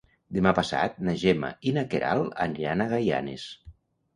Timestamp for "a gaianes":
2.87-3.49